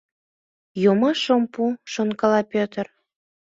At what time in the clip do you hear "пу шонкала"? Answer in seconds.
1.53-2.41